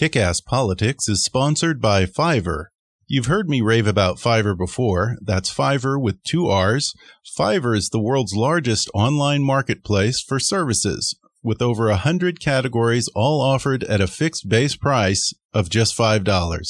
[0.00, 2.68] Kick Ass Politics is sponsored by Fiverr.
[3.06, 5.18] You've heard me rave about Fiverr before.
[5.20, 6.94] That's Fiverr with two R's.
[7.38, 13.42] Fiverr is the world's largest online marketplace for services, with over a hundred categories all
[13.42, 16.66] offered at a fixed base price of just $5.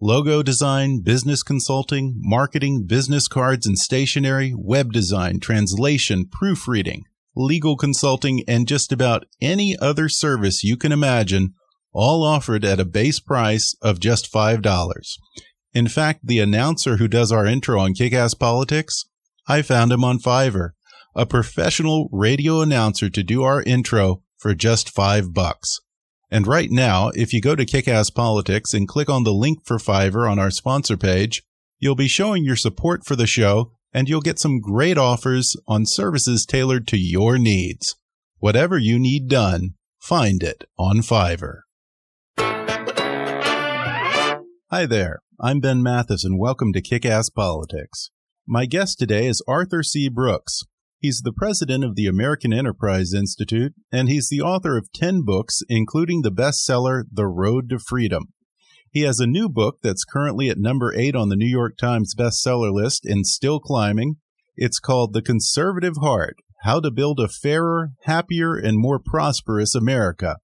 [0.00, 7.04] Logo design, business consulting, marketing, business cards and stationery, web design, translation, proofreading,
[7.36, 11.54] legal consulting, and just about any other service you can imagine,
[11.92, 15.18] all offered at a base price of just $5.
[15.74, 19.04] In fact, the announcer who does our intro on Kickass Politics,
[19.48, 20.70] I found him on Fiverr,
[21.14, 25.80] a professional radio announcer to do our intro for just five bucks.
[26.30, 29.76] And right now, if you go to Kickass Politics and click on the link for
[29.76, 31.42] Fiverr on our sponsor page,
[31.78, 35.84] you'll be showing your support for the show and you'll get some great offers on
[35.84, 37.96] services tailored to your needs.
[38.38, 41.60] Whatever you need done, find it on Fiverr.
[44.74, 45.18] Hi there.
[45.38, 48.08] I'm Ben Mathis and welcome to Kick Ass Politics.
[48.48, 50.08] My guest today is Arthur C.
[50.08, 50.62] Brooks.
[50.98, 55.60] He's the president of the American Enterprise Institute, and he's the author of 10 books,
[55.68, 58.28] including the bestseller The Road to Freedom.
[58.90, 62.14] He has a new book that's currently at number 8 on the New York Times
[62.18, 64.16] bestseller list and still climbing.
[64.56, 70.38] It's called The Conservative Heart How to Build a Fairer, Happier, and More Prosperous America.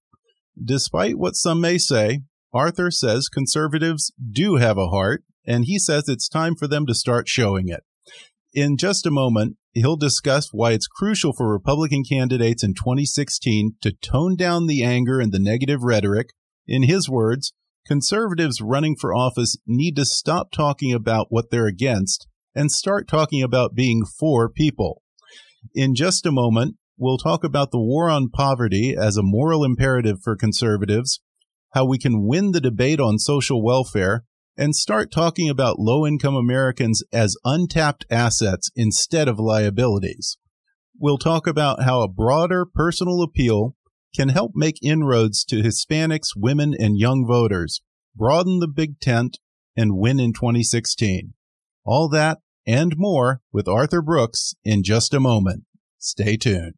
[0.63, 2.19] Despite what some may say,
[2.53, 6.95] Arthur says conservatives do have a heart, and he says it's time for them to
[6.95, 7.83] start showing it.
[8.53, 13.91] In just a moment, he'll discuss why it's crucial for Republican candidates in 2016 to
[13.91, 16.29] tone down the anger and the negative rhetoric.
[16.67, 17.53] In his words,
[17.85, 23.43] conservatives running for office need to stop talking about what they're against and start talking
[23.43, 25.03] about being for people.
[25.75, 30.17] In just a moment, we'll talk about the war on poverty as a moral imperative
[30.23, 31.21] for conservatives
[31.71, 34.23] how we can win the debate on social welfare
[34.57, 40.37] and start talking about low income Americans as untapped assets instead of liabilities.
[40.99, 43.75] We'll talk about how a broader personal appeal
[44.15, 47.81] can help make inroads to Hispanics, women, and young voters,
[48.15, 49.37] broaden the big tent,
[49.77, 51.33] and win in 2016.
[51.85, 55.63] All that and more with Arthur Brooks in just a moment.
[55.99, 56.75] Stay tuned.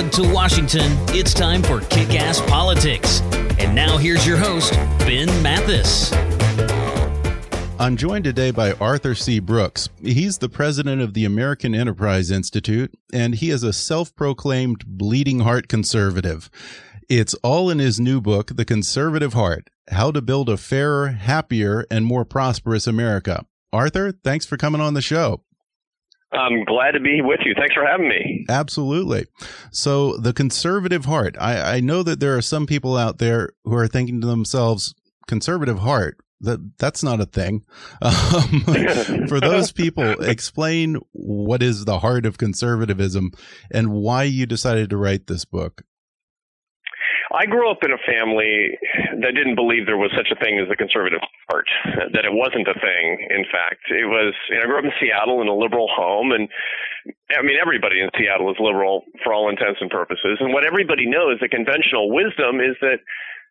[0.00, 3.20] Hollywood to Washington, it's time for Kick Ass Politics.
[3.58, 6.10] And now here's your host, Ben Mathis.
[7.78, 9.40] I'm joined today by Arthur C.
[9.40, 9.90] Brooks.
[10.02, 15.40] He's the president of the American Enterprise Institute, and he is a self proclaimed bleeding
[15.40, 16.48] heart conservative.
[17.10, 21.84] It's all in his new book, The Conservative Heart How to Build a Fairer, Happier,
[21.90, 23.44] and More Prosperous America.
[23.70, 25.42] Arthur, thanks for coming on the show.
[26.32, 27.54] I'm glad to be with you.
[27.56, 28.44] Thanks for having me.
[28.48, 29.26] Absolutely.
[29.72, 31.36] So, the conservative heart.
[31.40, 34.94] I, I know that there are some people out there who are thinking to themselves,
[35.26, 36.18] conservative heart.
[36.42, 37.64] That that's not a thing.
[38.02, 43.32] Um, for those people, explain what is the heart of conservatism
[43.70, 45.82] and why you decided to write this book.
[47.30, 48.74] I grew up in a family
[49.22, 51.68] that didn't believe there was such a thing as the conservative heart,
[52.12, 53.04] that it wasn't a thing.
[53.30, 54.34] In fact, it was.
[54.50, 56.48] You know, I grew up in Seattle in a liberal home, and
[57.30, 60.38] I mean everybody in Seattle is liberal for all intents and purposes.
[60.40, 62.98] And what everybody knows, the conventional wisdom, is that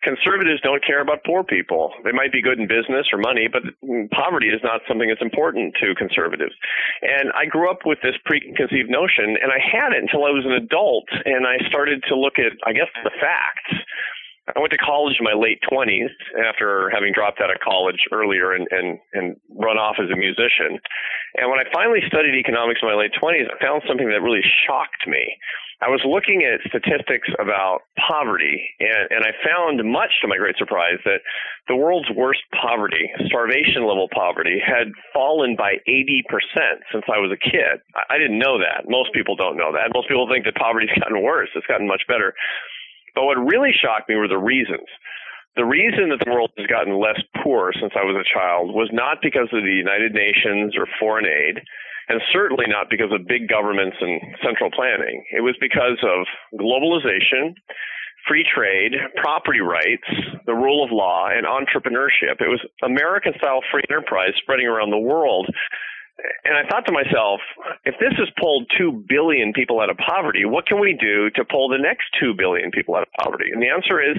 [0.01, 1.93] conservatives don't care about poor people.
[2.03, 3.63] They might be good in business or money, but
[4.11, 6.55] poverty is not something that's important to conservatives.
[7.01, 10.45] And I grew up with this preconceived notion, and I had it until I was
[10.45, 13.83] an adult, and I started to look at, I guess, the facts.
[14.55, 16.09] I went to college in my late 20s
[16.41, 20.81] after having dropped out of college earlier and, and, and run off as a musician.
[21.37, 24.41] And when I finally studied economics in my late 20s, I found something that really
[24.65, 25.37] shocked me.
[25.79, 30.59] I was looking at statistics about poverty, and, and I found, much to my great
[30.59, 31.23] surprise, that
[31.71, 36.27] the world's worst poverty, starvation level poverty, had fallen by 80%
[36.91, 37.79] since I was a kid.
[37.95, 38.91] I, I didn't know that.
[38.91, 39.95] Most people don't know that.
[39.95, 41.47] Most people think that poverty's gotten worse.
[41.55, 42.35] It's gotten much better.
[43.15, 44.87] But what really shocked me were the reasons.
[45.55, 48.89] The reason that the world has gotten less poor since I was a child was
[48.91, 51.63] not because of the United Nations or foreign aid
[52.09, 55.23] and certainly not because of big governments and central planning.
[55.31, 56.25] It was because of
[56.59, 57.53] globalization,
[58.27, 60.09] free trade, property rights,
[60.45, 62.41] the rule of law, and entrepreneurship.
[62.41, 65.47] It was American style free enterprise spreading around the world
[66.49, 67.39] and I thought to myself,
[67.85, 71.45] if this has pulled 2 billion people out of poverty, what can we do to
[71.45, 73.53] pull the next 2 billion people out of poverty?
[73.53, 74.17] And the answer is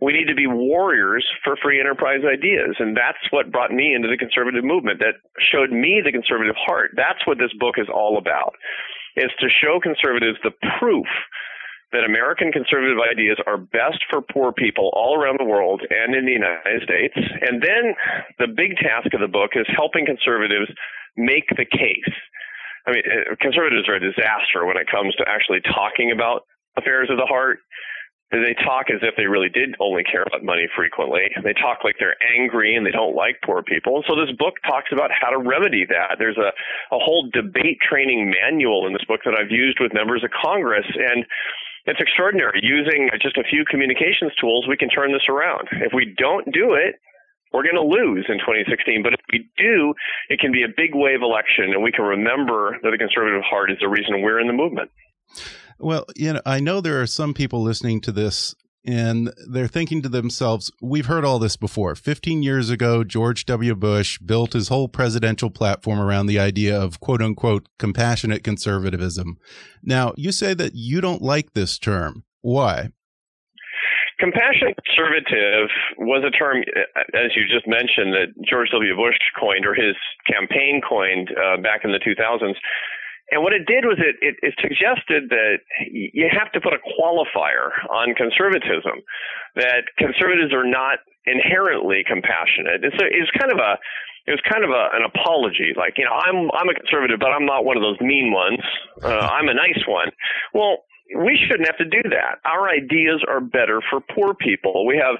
[0.00, 2.80] we need to be warriors for free enterprise ideas.
[2.80, 5.20] And that's what brought me into the conservative movement that
[5.52, 6.96] showed me the conservative heart.
[6.96, 8.56] That's what this book is all about,
[9.16, 11.06] is to show conservatives the proof
[11.92, 16.26] that American conservative ideas are best for poor people all around the world and in
[16.26, 17.14] the United States.
[17.16, 17.94] And then
[18.38, 20.72] the big task of the book is helping conservatives
[21.16, 22.14] make the case.
[22.86, 26.46] I mean, uh, conservatives are a disaster when it comes to actually talking about
[26.76, 27.58] affairs of the heart.
[28.32, 31.30] They talk as if they really did only care about money frequently.
[31.44, 33.94] They talk like they're angry and they don't like poor people.
[33.96, 36.18] And so this book talks about how to remedy that.
[36.18, 36.50] There's a,
[36.90, 40.86] a whole debate training manual in this book that I've used with members of Congress.
[40.90, 41.24] And
[41.86, 42.58] it's extraordinary.
[42.62, 45.68] Using just a few communications tools, we can turn this around.
[45.70, 46.98] If we don't do it,
[47.52, 49.02] we're going to lose in 2016.
[49.02, 49.94] But if we do,
[50.28, 53.70] it can be a big wave election, and we can remember that the conservative heart
[53.70, 54.90] is the reason we're in the movement.
[55.78, 58.54] Well, you know, I know there are some people listening to this
[58.86, 61.96] and they're thinking to themselves, we've heard all this before.
[61.96, 63.74] 15 years ago, George W.
[63.74, 69.38] Bush built his whole presidential platform around the idea of quote unquote compassionate conservatism.
[69.82, 72.24] Now, you say that you don't like this term.
[72.42, 72.90] Why?
[74.18, 75.68] Compassionate conservative
[75.98, 76.64] was a term,
[77.12, 78.96] as you just mentioned, that George W.
[78.96, 82.56] Bush coined or his campaign coined uh, back in the 2000s.
[83.30, 85.58] And what it did was it, it, it, suggested that
[85.90, 89.02] you have to put a qualifier on conservatism,
[89.56, 92.86] that conservatives are not inherently compassionate.
[92.86, 93.78] It's, a, it's kind of a
[94.26, 97.30] it was kind of a, an apology, like you know, I'm I'm a conservative, but
[97.30, 98.58] I'm not one of those mean ones.
[99.02, 100.10] Uh, I'm a nice one.
[100.52, 100.82] Well,
[101.14, 102.40] we shouldn't have to do that.
[102.44, 104.86] Our ideas are better for poor people.
[104.86, 105.16] We have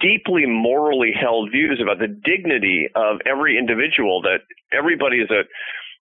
[0.00, 4.40] deeply morally held views about the dignity of every individual, that
[4.72, 5.44] everybody is a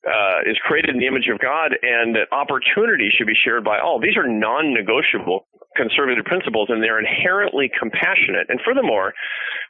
[0.05, 3.79] uh, is created in the image of God, and that opportunity should be shared by
[3.79, 3.99] all.
[3.99, 8.45] These are non-negotiable conservative principles, and they're inherently compassionate.
[8.47, 9.13] And furthermore,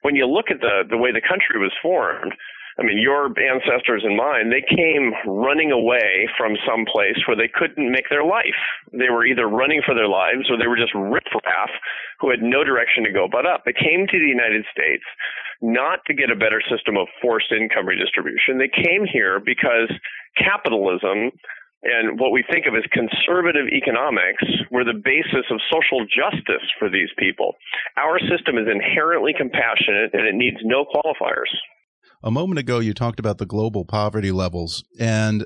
[0.04, 2.34] when you look at the the way the country was formed,
[2.76, 7.48] I mean, your ancestors and mine, they came running away from some place where they
[7.48, 8.60] couldn't make their life.
[8.92, 11.72] They were either running for their lives or they were just riffraff
[12.20, 13.64] who had no direction to go but up.
[13.64, 15.08] They came to the United States
[15.62, 18.60] not to get a better system of forced income redistribution.
[18.60, 19.88] They came here because
[20.36, 21.32] capitalism
[21.84, 26.90] and what we think of as conservative economics were the basis of social justice for
[26.90, 27.56] these people.
[27.96, 31.54] Our system is inherently compassionate and it needs no qualifiers
[32.26, 35.46] a moment ago you talked about the global poverty levels and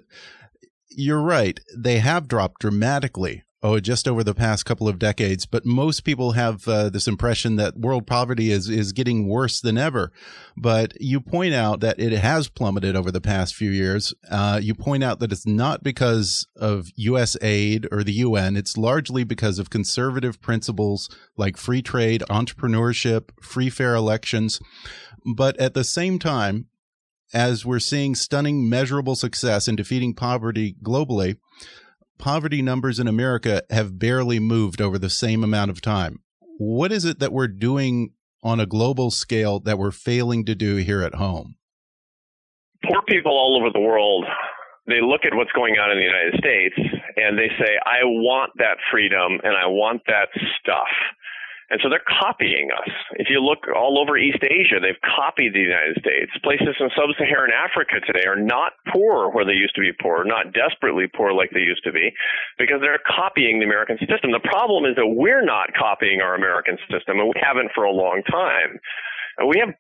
[0.90, 5.66] you're right they have dropped dramatically oh just over the past couple of decades but
[5.66, 10.12] most people have uh, this impression that world poverty is is getting worse than ever.
[10.56, 14.14] But you point out that it has plummeted over the past few years.
[14.30, 18.78] Uh, you point out that it's not because of US aid or the UN it's
[18.78, 24.62] largely because of conservative principles like free trade entrepreneurship free fair elections
[25.26, 26.68] but at the same time,
[27.34, 31.38] as we're seeing stunning, measurable success in defeating poverty globally,
[32.18, 36.20] poverty numbers in America have barely moved over the same amount of time.
[36.58, 38.12] What is it that we're doing
[38.44, 41.56] on a global scale that we're failing to do here at home?
[42.86, 44.26] Poor people all over the world,
[44.88, 46.76] they look at what's going on in the United States
[47.16, 50.88] and they say, I want that freedom and I want that stuff.
[51.70, 52.90] And so they're copying us.
[53.22, 56.32] If you look all over East Asia, they've copied the United States.
[56.44, 60.26] Places in sub Saharan Africa today are not poor where they used to be poor,
[60.26, 62.10] not desperately poor like they used to be,
[62.58, 64.32] because they're copying the American system.
[64.32, 67.94] The problem is that we're not copying our American system, and we haven't for a
[67.94, 68.80] long time.
[69.48, 69.74] We have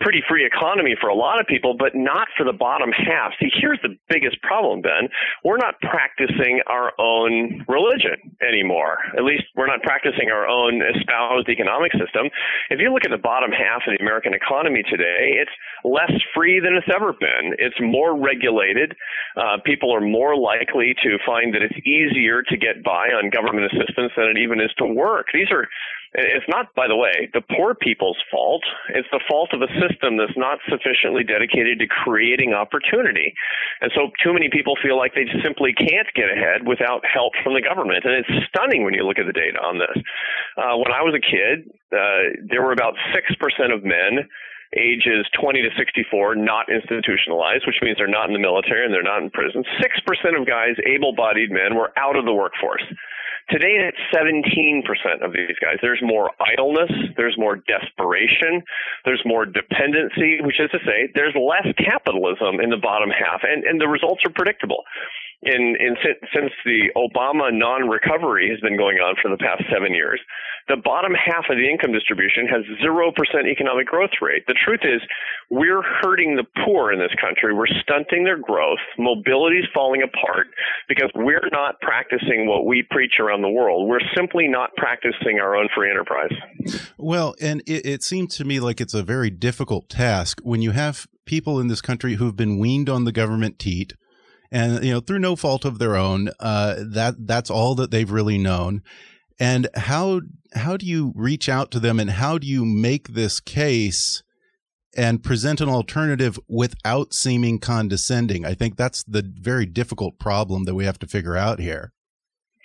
[0.00, 3.32] pretty free economy for a lot of people, but not for the bottom half.
[3.40, 5.08] See, here's the biggest problem, Ben.
[5.44, 8.98] We're not practicing our own religion anymore.
[9.16, 12.30] At least we're not practicing our own espoused economic system.
[12.70, 16.60] If you look at the bottom half of the American economy today, it's less free
[16.60, 17.54] than it's ever been.
[17.58, 18.94] It's more regulated.
[19.36, 23.70] Uh, people are more likely to find that it's easier to get by on government
[23.70, 25.26] assistance than it even is to work.
[25.32, 25.68] These are
[26.14, 28.62] it's not, by the way, the poor people's fault.
[28.90, 33.32] It's the fault of a system that's not sufficiently dedicated to creating opportunity.
[33.80, 37.54] And so too many people feel like they simply can't get ahead without help from
[37.54, 38.04] the government.
[38.04, 39.96] And it's stunning when you look at the data on this.
[40.60, 41.64] Uh, when I was a kid,
[41.96, 44.28] uh, there were about 6% of men
[44.76, 49.04] ages 20 to 64 not institutionalized, which means they're not in the military and they're
[49.04, 49.64] not in prison.
[49.80, 52.84] 6% of guys, able bodied men, were out of the workforce.
[53.52, 55.76] Today it's 17% of these guys.
[55.82, 58.62] There's more idleness, there's more desperation,
[59.04, 63.64] there's more dependency, which is to say, there's less capitalism in the bottom half, and,
[63.64, 64.84] and the results are predictable
[65.42, 65.96] in, in
[66.32, 70.20] since the Obama non-recovery has been going on for the past seven years,
[70.68, 74.46] the bottom half of the income distribution has zero percent economic growth rate.
[74.46, 75.02] The truth is,
[75.50, 77.52] we're hurting the poor in this country.
[77.52, 78.78] We're stunting their growth.
[78.98, 80.46] Mobility is falling apart
[80.88, 83.88] because we're not practicing what we preach around the world.
[83.88, 86.32] We're simply not practicing our own free enterprise.
[86.96, 90.70] Well, and it, it seems to me like it's a very difficult task when you
[90.70, 93.94] have people in this country who've been weaned on the government teat
[94.52, 98.10] and you know through no fault of their own uh, that that's all that they've
[98.10, 98.82] really known.
[99.40, 100.20] And how
[100.54, 104.22] how do you reach out to them and how do you make this case
[104.94, 108.44] and present an alternative without seeming condescending?
[108.44, 111.92] I think that's the very difficult problem that we have to figure out here.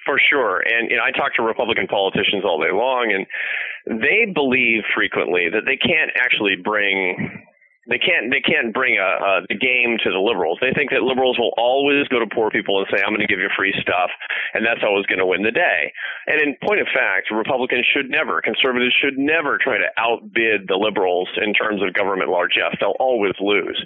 [0.05, 0.59] For sure.
[0.59, 5.47] And you know, i talk to republican politicians all day long and they believe frequently
[5.49, 7.45] that they can't actually bring
[7.89, 10.59] they can't they can't bring a, a the game to the liberals.
[10.59, 13.31] They think that liberals will always go to poor people and say, "I'm going to
[13.31, 14.11] give you free stuff,"
[14.53, 15.91] and that's always going to win the day.
[16.27, 20.75] And in point of fact, Republicans should never, conservatives should never try to outbid the
[20.75, 22.75] liberals in terms of government largesse.
[22.79, 23.79] They'll always lose.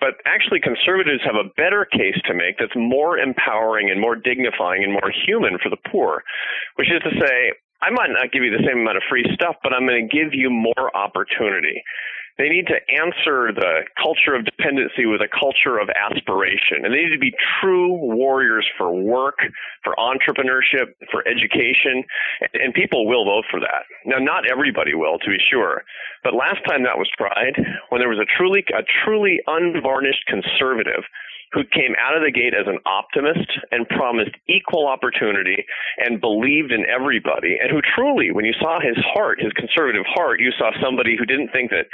[0.00, 4.84] But actually, conservatives have a better case to make that's more empowering and more dignifying
[4.84, 6.22] and more human for the poor,
[6.76, 7.52] which is to say,
[7.82, 10.14] I might not give you the same amount of free stuff, but I'm going to
[10.14, 11.82] give you more opportunity.
[12.38, 16.86] They need to answer the culture of dependency with a culture of aspiration.
[16.86, 19.38] And they need to be true warriors for work,
[19.82, 22.06] for entrepreneurship, for education.
[22.54, 23.90] And people will vote for that.
[24.06, 25.82] Now, not everybody will, to be sure.
[26.22, 27.58] But last time that was tried,
[27.90, 31.02] when there was a truly, a truly unvarnished conservative
[31.52, 35.64] who came out of the gate as an optimist and promised equal opportunity
[35.98, 40.40] and believed in everybody, and who truly, when you saw his heart, his conservative heart,
[40.40, 41.88] you saw somebody who didn't think that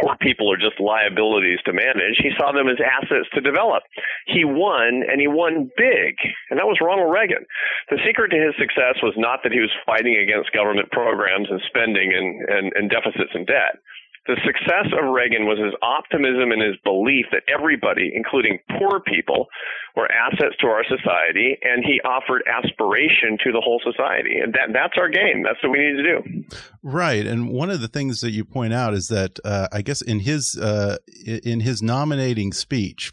[0.00, 2.18] poor people are just liabilities to manage.
[2.18, 3.82] He saw them as assets to develop.
[4.26, 6.16] He won, and he won big,
[6.50, 7.46] and that was Ronald Reagan.
[7.90, 11.60] The secret to his success was not that he was fighting against government programs and
[11.68, 13.78] spending and, and, and deficits and debt.
[14.26, 19.46] The success of Reagan was his optimism and his belief that everybody, including poor people,
[19.94, 24.38] were assets to our society, and he offered aspiration to the whole society.
[24.42, 25.42] And that, that's our game.
[25.42, 26.58] That's what we need to do.
[26.82, 27.26] Right.
[27.26, 30.20] And one of the things that you point out is that uh, I guess in
[30.20, 33.12] his uh, in his nominating speech,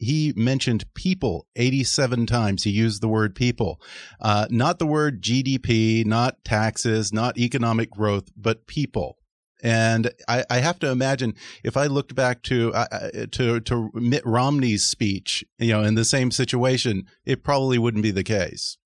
[0.00, 2.64] he mentioned people 87 times.
[2.64, 3.80] He used the word people,
[4.20, 9.18] uh, not the word GDP, not taxes, not economic growth, but people.
[9.62, 13.90] And I, I, have to imagine if I looked back to uh, uh, to to
[13.94, 18.78] Mitt Romney's speech, you know, in the same situation, it probably wouldn't be the case.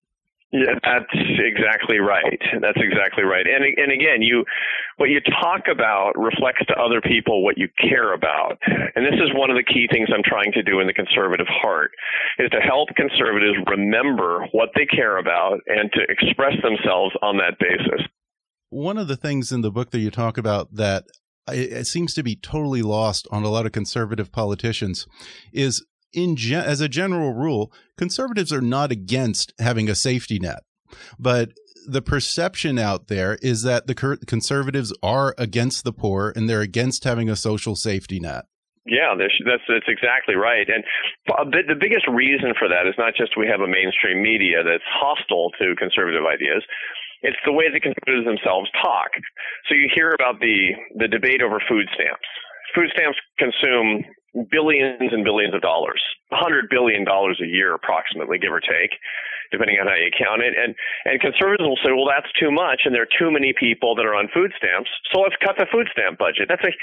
[0.54, 2.38] Yeah, that's exactly right.
[2.62, 3.42] That's exactly right.
[3.42, 4.44] And and again, you
[4.98, 8.62] what you talk about reflects to other people what you care about.
[8.94, 11.50] And this is one of the key things I'm trying to do in the conservative
[11.50, 11.90] heart
[12.38, 17.58] is to help conservatives remember what they care about and to express themselves on that
[17.58, 18.06] basis
[18.74, 21.04] one of the things in the book that you talk about that
[21.48, 25.06] it seems to be totally lost on a lot of conservative politicians
[25.52, 30.62] is in as a general rule conservatives are not against having a safety net
[31.18, 31.52] but
[31.86, 33.94] the perception out there is that the
[34.26, 38.46] conservatives are against the poor and they're against having a social safety net
[38.86, 40.68] yeah, that's that's exactly right.
[40.68, 40.84] And
[41.26, 45.52] the biggest reason for that is not just we have a mainstream media that's hostile
[45.58, 46.62] to conservative ideas,
[47.24, 49.10] it's the way the conservatives themselves talk.
[49.68, 52.28] So you hear about the, the debate over food stamps.
[52.76, 54.04] Food stamps consume
[54.50, 56.02] billions and billions of dollars,
[56.32, 58.92] $100 billion a year approximately, give or take,
[59.50, 60.52] depending on how you count it.
[60.58, 60.74] And,
[61.06, 64.04] and conservatives will say, well, that's too much and there are too many people that
[64.04, 64.90] are on food stamps.
[65.14, 66.46] So let's cut the food stamp budget.
[66.50, 66.74] That's a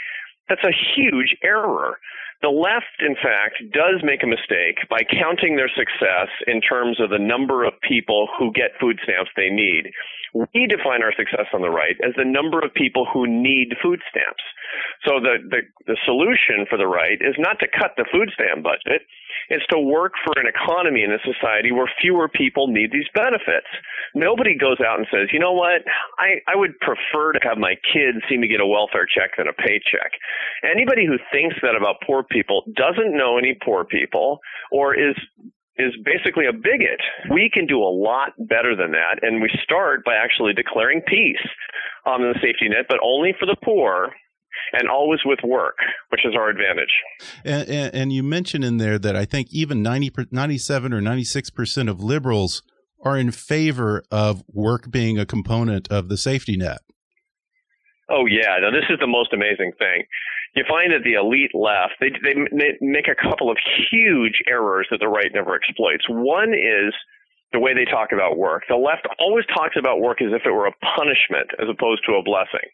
[0.49, 1.99] That's a huge error.
[2.41, 7.09] The left, in fact, does make a mistake by counting their success in terms of
[7.09, 9.93] the number of people who get food stamps they need.
[10.33, 13.99] We define our success on the right as the number of people who need food
[14.09, 14.41] stamps.
[15.05, 18.63] So the, the, the solution for the right is not to cut the food stamp
[18.63, 19.03] budget,
[19.49, 23.67] it's to work for an economy in a society where fewer people need these benefits.
[24.15, 25.83] Nobody goes out and says, you know what,
[26.19, 29.47] I, I would prefer to have my kids see me get a welfare check than
[29.47, 30.15] a paycheck.
[30.63, 34.39] Anybody who thinks that about poor people doesn't know any poor people
[34.71, 35.15] or is
[35.77, 37.01] is basically a bigot.
[37.31, 41.41] We can do a lot better than that, and we start by actually declaring peace
[42.05, 44.11] on the safety net, but only for the poor
[44.73, 45.77] and always with work,
[46.09, 46.91] which is our advantage.
[47.43, 51.89] And, and, and you mentioned in there that I think even 90, 97 or 96%
[51.89, 52.63] of liberals
[53.03, 56.79] are in favor of work being a component of the safety net.
[58.09, 58.59] Oh, yeah.
[58.61, 60.03] Now, this is the most amazing thing.
[60.55, 62.35] You find that the elite left, they, they
[62.81, 63.57] make a couple of
[63.89, 66.03] huge errors that the right never exploits.
[66.09, 66.93] One is
[67.53, 68.63] the way they talk about work.
[68.67, 72.15] The left always talks about work as if it were a punishment as opposed to
[72.15, 72.67] a blessing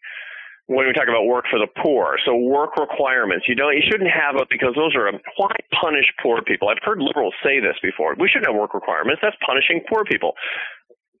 [0.68, 2.18] when we talk about work for the poor.
[2.26, 3.46] So work requirements.
[3.48, 6.68] You don't you shouldn't have it because those are why punish poor people.
[6.68, 8.14] I've heard liberals say this before.
[8.20, 9.20] We shouldn't have work requirements.
[9.22, 10.34] That's punishing poor people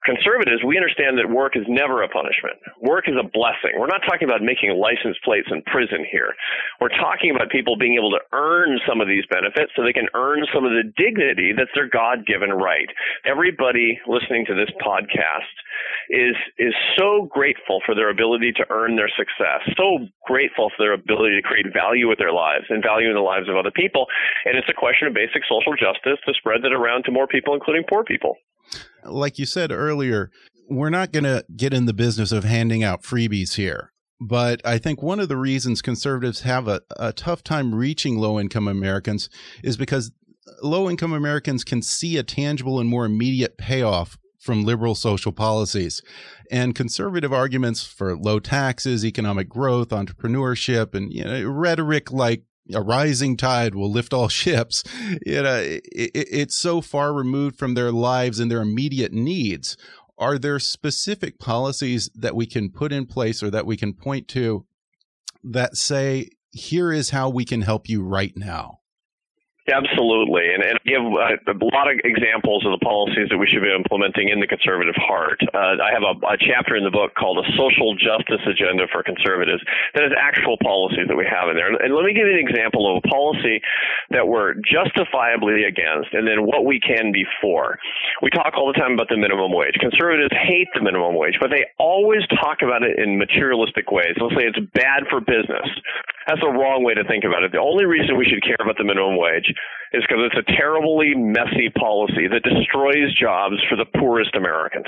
[0.04, 2.56] conservatives, we understand that work is never a punishment.
[2.80, 3.74] Work is a blessing.
[3.78, 6.34] We're not talking about making license plates in prison here.
[6.80, 10.08] We're talking about people being able to earn some of these benefits so they can
[10.14, 12.88] earn some of the dignity that's their God given right.
[13.26, 15.50] Everybody listening to this podcast
[16.10, 20.94] is is so grateful for their ability to earn their success, so grateful for their
[20.94, 24.06] ability to create value with their lives and value in the lives of other people.
[24.44, 27.54] And it's a question of basic social justice to spread that around to more people,
[27.54, 28.36] including poor people.
[29.04, 30.30] Like you said earlier,
[30.68, 33.92] we're not going to get in the business of handing out freebies here.
[34.20, 38.38] But I think one of the reasons conservatives have a, a tough time reaching low
[38.40, 39.30] income Americans
[39.62, 40.10] is because
[40.62, 46.02] low income Americans can see a tangible and more immediate payoff from liberal social policies.
[46.50, 52.44] And conservative arguments for low taxes, economic growth, entrepreneurship, and you know, rhetoric like
[52.74, 54.84] a rising tide will lift all ships.
[55.24, 59.76] You uh, know, it, it's so far removed from their lives and their immediate needs.
[60.18, 64.26] Are there specific policies that we can put in place or that we can point
[64.28, 64.66] to
[65.44, 68.77] that say, here is how we can help you right now?
[69.68, 73.60] Absolutely, and, and give uh, a lot of examples of the policies that we should
[73.60, 75.36] be implementing in the conservative heart.
[75.52, 79.04] Uh, I have a, a, chapter in the book called "A Social Justice Agenda for
[79.04, 79.60] Conservatives"
[79.92, 81.68] that is actual policies that we have in there.
[81.68, 83.60] And, and let me give you an example of a policy
[84.08, 87.76] that we're justifiably against, and then what we can be for.
[88.24, 89.76] We talk all the time about the minimum wage.
[89.76, 94.16] Conservatives hate the minimum wage, but they always talk about it in materialistic ways.
[94.16, 95.68] They'll say it's bad for business.
[96.24, 97.52] That's the wrong way to think about it.
[97.52, 99.52] The only reason we should care about the minimum wage
[99.92, 104.86] is because it's a terribly messy policy that destroys jobs for the poorest Americans.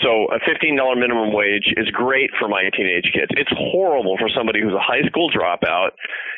[0.00, 3.34] So a $15 minimum wage is great for my teenage kids.
[3.34, 5.90] It's horrible for somebody who's a high school dropout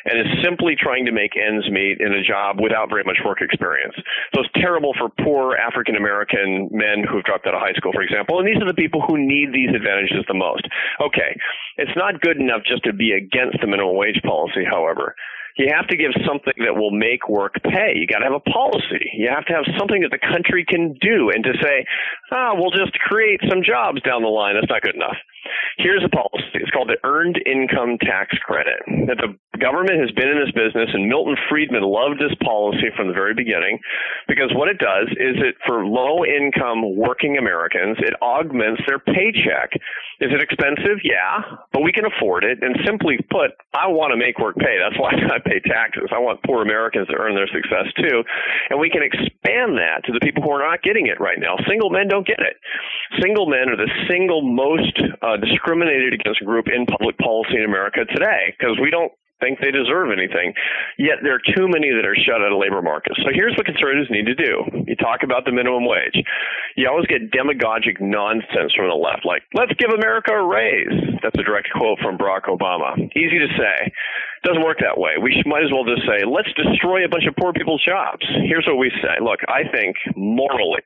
[0.05, 3.37] and is simply trying to make ends meet in a job without very much work
[3.41, 3.93] experience.
[4.33, 8.01] So it's terrible for poor African American men who've dropped out of high school, for
[8.01, 8.39] example.
[8.39, 10.65] And these are the people who need these advantages the most.
[10.97, 11.37] Okay.
[11.77, 15.13] It's not good enough just to be against the minimum wage policy, however
[15.57, 17.93] you have to give something that will make work pay.
[17.95, 19.11] You got to have a policy.
[19.13, 21.29] You have to have something that the country can do.
[21.33, 21.85] And to say,
[22.31, 25.17] ah, we'll just create some jobs down the line, that's not good enough.
[25.77, 26.61] Here's a policy.
[26.61, 28.77] It's called the Earned Income Tax Credit.
[29.07, 33.07] That the government has been in this business, and Milton Friedman loved this policy from
[33.07, 33.79] the very beginning,
[34.27, 39.73] because what it does is it for low-income working Americans, it augments their paycheck.
[40.21, 41.01] Is it expensive?
[41.01, 41.41] Yeah,
[41.73, 42.61] but we can afford it.
[42.61, 44.77] And simply put, I want to make work pay.
[44.77, 46.13] That's why I pay taxes.
[46.13, 48.21] I want poor Americans to earn their success too,
[48.69, 51.57] and we can expand that to the people who are not getting it right now.
[51.65, 52.57] Single men don't get it.
[53.21, 58.05] Single men are the single most uh, discriminated against group in public policy in America
[58.05, 60.53] today because we don't think they deserve anything.
[61.01, 63.17] Yet there are too many that are shut out of labor markets.
[63.25, 64.85] So here's what conservatives need to do.
[64.85, 66.15] You talk about the minimum wage.
[66.77, 70.93] You always get demagogic nonsense from the left, like, let's give America a raise.
[71.25, 72.95] That's a direct quote from Barack Obama.
[73.17, 73.91] Easy to say.
[74.45, 75.17] Doesn't work that way.
[75.21, 78.25] We might as well just say, let's destroy a bunch of poor people's jobs.
[78.45, 79.21] Here's what we say.
[79.21, 80.81] Look, I think morally,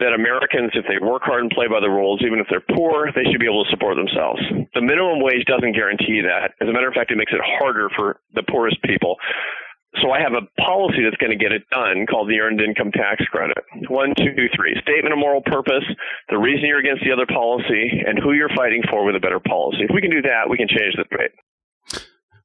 [0.00, 3.10] that Americans, if they work hard and play by the rules, even if they're poor,
[3.14, 4.40] they should be able to support themselves.
[4.74, 6.54] The minimum wage doesn't guarantee that.
[6.60, 9.16] As a matter of fact, it makes it harder for the poorest people.
[10.02, 12.92] So I have a policy that's going to get it done called the Earned Income
[12.92, 13.56] Tax Credit.
[13.88, 14.76] One, two, three.
[14.84, 15.84] Statement of moral purpose,
[16.28, 19.40] the reason you're against the other policy, and who you're fighting for with a better
[19.40, 19.88] policy.
[19.88, 21.32] If we can do that, we can change the debate.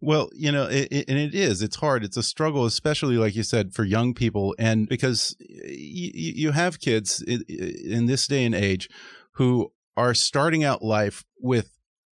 [0.06, 1.62] Well, you know, it, it, and it is.
[1.62, 2.04] It's hard.
[2.04, 7.22] It's a struggle, especially like you said, for young people, and because you have kids
[7.22, 8.90] in, in this day and age
[9.36, 11.70] who are starting out life with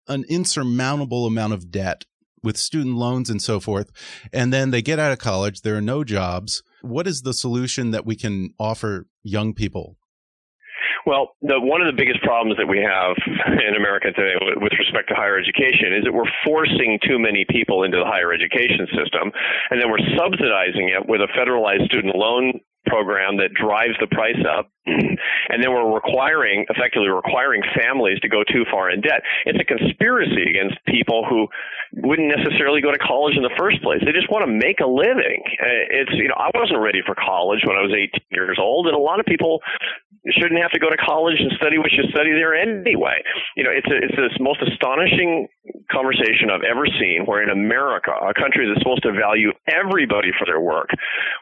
[0.09, 2.07] an insurmountable amount of debt
[2.43, 3.93] with student loans and so forth.
[4.33, 6.65] And then they get out of college, there are no jobs.
[6.83, 9.97] What is the solution that we can offer young people?
[11.07, 13.15] Well, the, one of the biggest problems that we have
[13.47, 17.87] in America today with respect to higher education is that we're forcing too many people
[17.87, 19.31] into the higher education system,
[19.71, 24.39] and then we're subsidizing it with a federalized student loan program that drives the price
[24.47, 29.23] up and then we're requiring effectively requiring families to go too far in debt.
[29.45, 31.49] It's a conspiracy against people who
[32.07, 33.99] wouldn't necessarily go to college in the first place.
[34.05, 35.43] They just want to make a living.
[35.59, 38.87] Uh, it's you know i wasn't ready for college when i was 18 years old
[38.87, 39.61] and a lot of people
[40.35, 43.23] shouldn't have to go to college and study what you study there anyway
[43.57, 45.47] you know it's a, it's this most astonishing
[45.91, 50.47] conversation i've ever seen where in america a country that's supposed to value everybody for
[50.47, 50.91] their work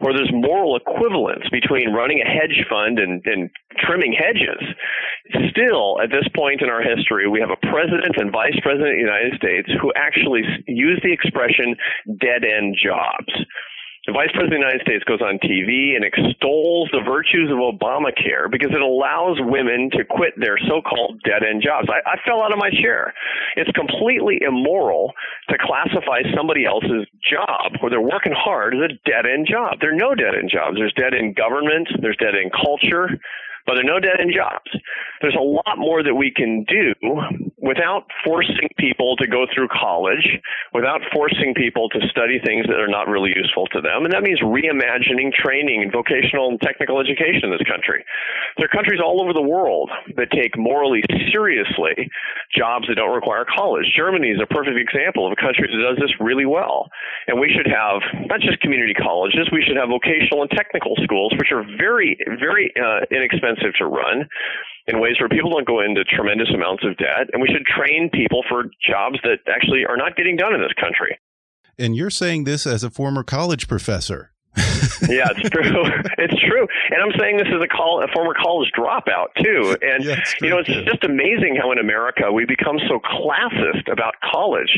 [0.01, 4.62] where there's moral equivalence between running a hedge fund and, and trimming hedges.
[5.51, 8.97] Still, at this point in our history, we have a president and vice president of
[8.97, 11.77] the United States who actually use the expression
[12.20, 13.33] dead end jobs.
[14.07, 17.57] The Vice President of the United States goes on TV and extols the virtues of
[17.57, 21.88] Obamacare because it allows women to quit their so-called dead-end jobs.
[21.88, 23.14] I, I fell out of my chair.
[23.57, 25.17] It's completely immoral
[25.49, 29.81] to classify somebody else's job where they're working hard as a dead-end job.
[29.81, 30.77] There are no dead-end jobs.
[30.77, 31.88] There's dead-end government.
[32.05, 33.09] There's dead-end culture
[33.66, 34.68] but there are no dead end jobs.
[35.20, 36.92] There's a lot more that we can do
[37.57, 40.37] without forcing people to go through college,
[40.77, 44.05] without forcing people to study things that are not really useful to them.
[44.05, 48.05] And that means reimagining training and vocational and technical education in this country.
[48.61, 49.88] There are countries all over the world
[50.20, 51.00] that take morally
[51.33, 52.12] seriously
[52.53, 53.88] jobs that don't require college.
[53.96, 56.92] Germany is a perfect example of a country that does this really well.
[57.33, 61.33] And we should have not just community colleges, we should have vocational and technical schools,
[61.40, 64.29] which are very, very uh, inexpensive expensive to run
[64.87, 67.29] in ways where people don't go into tremendous amounts of debt.
[67.33, 70.73] And we should train people for jobs that actually are not getting done in this
[70.81, 71.19] country.
[71.79, 74.35] And you're saying this as a former college professor
[75.11, 75.67] yeah, it's true.
[76.17, 76.67] It's true.
[76.95, 79.77] And I'm saying this as a, call, a former college dropout too.
[79.83, 84.14] And yeah, you know, it's just amazing how in America we become so classist about
[84.23, 84.71] college.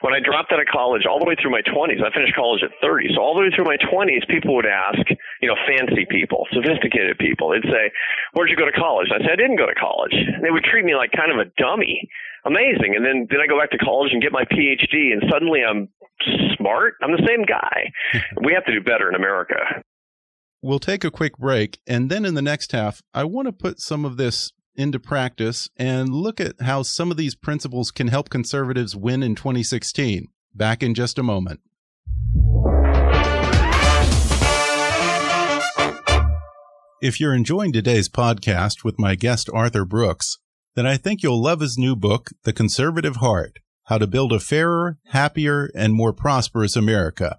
[0.00, 2.62] When I dropped out of college all the way through my 20s, I finished college
[2.62, 3.12] at 30.
[3.14, 5.02] So all the way through my 20s, people would ask,
[5.40, 7.50] you know, fancy people, sophisticated people.
[7.50, 7.92] They'd say,
[8.32, 10.50] "Where'd you go to college?" And I said, "I didn't go to college." And they
[10.50, 12.08] would treat me like kind of a dummy
[12.46, 12.94] amazing.
[12.96, 15.88] And then then I go back to college and get my PhD, and suddenly I'm
[16.56, 16.94] smart.
[17.02, 17.92] I'm the same guy.
[18.44, 19.56] we have to do better in America.
[20.62, 23.80] We'll take a quick break, and then in the next half, I want to put
[23.80, 28.30] some of this into practice and look at how some of these principles can help
[28.30, 30.26] conservatives win in 2016.
[30.54, 31.60] Back in just a moment.
[37.06, 40.38] If you're enjoying today's podcast with my guest Arthur Brooks,
[40.74, 44.40] then I think you'll love his new book, The Conservative Heart how to Build a
[44.40, 47.38] Fairer, Happier, and More Prosperous America.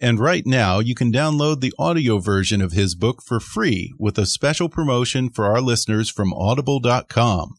[0.00, 4.18] And right now, you can download the audio version of his book for free with
[4.18, 7.56] a special promotion for our listeners from audible.com.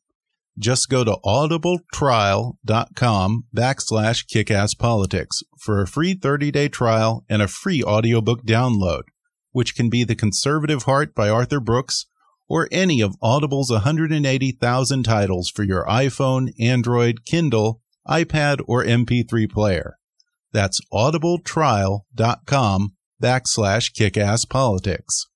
[0.57, 8.43] Just go to audibletrial.com backslash kickasspolitics for a free 30-day trial and a free audiobook
[8.43, 9.03] download,
[9.55, 12.07] which can be The Conservative Heart by Arthur Brooks
[12.49, 19.97] or any of Audible's 180,000 titles for your iPhone, Android, Kindle, iPad, or MP3 player.
[20.51, 25.27] That's audibletrial.com backslash kickasspolitics.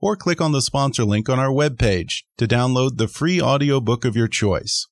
[0.00, 4.16] Or click on the sponsor link on our webpage to download the free audiobook of
[4.16, 4.86] your choice.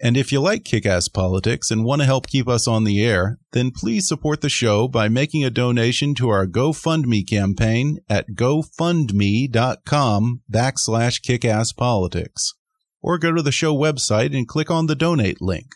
[0.00, 3.40] And if you like Kick-Ass Politics and want to help keep us on the air,
[3.50, 10.42] then please support the show by making a donation to our GoFundMe campaign at gofundme.com
[10.50, 12.54] backslash kickasspolitics.
[13.02, 15.66] Or go to the show website and click on the donate link.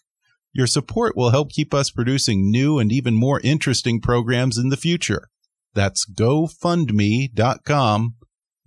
[0.53, 4.77] Your support will help keep us producing new and even more interesting programs in the
[4.77, 5.31] future.
[5.75, 8.15] That's gofundme.com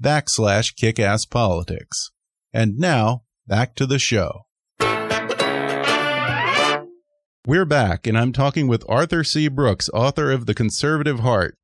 [0.01, 2.09] backslash kickasspolitics.
[2.51, 4.44] And now, back to the show.
[7.47, 9.49] We're back, and I'm talking with Arthur C.
[9.49, 11.59] Brooks, author of The Conservative Heart.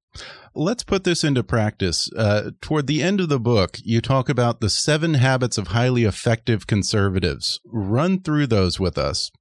[0.54, 2.08] Let's put this into practice.
[2.16, 6.04] Uh, toward the end of the book, you talk about the seven habits of highly
[6.04, 7.60] effective conservatives.
[7.66, 9.32] Run through those with us.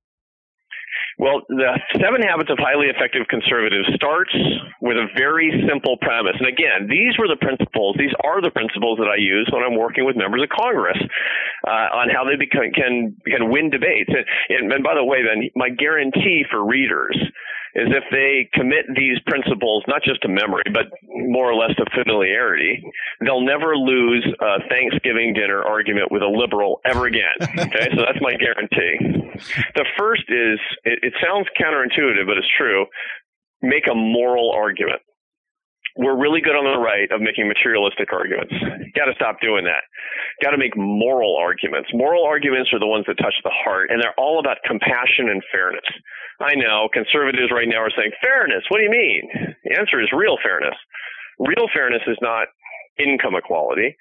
[1.21, 4.33] Well, the Seven Habits of Highly Effective Conservatives starts
[4.81, 6.33] with a very simple premise.
[6.41, 9.77] And again, these were the principles, these are the principles that I use when I'm
[9.77, 10.97] working with members of Congress
[11.69, 14.09] uh, on how they become, can, can win debates.
[14.09, 17.21] And, and, by the way, then, my guarantee for readers
[17.75, 21.85] is if they commit these principles not just to memory, but more or less to
[21.95, 22.83] familiarity,
[23.21, 27.37] they'll never lose a Thanksgiving dinner argument with a liberal ever again.
[27.41, 29.31] Okay, so that's my guarantee.
[29.75, 32.87] The first is it, it sounds counterintuitive, but it's true.
[33.63, 35.03] Make a moral argument
[36.01, 38.57] we're really good on the right of making materialistic arguments.
[38.97, 39.85] Got to stop doing that.
[40.41, 41.93] Got to make moral arguments.
[41.93, 45.45] Moral arguments are the ones that touch the heart, and they're all about compassion and
[45.53, 45.85] fairness.
[46.41, 49.29] I know conservatives right now are saying, fairness, what do you mean?
[49.69, 50.75] The answer is real fairness.
[51.37, 52.49] Real fairness is not
[52.97, 53.93] income equality.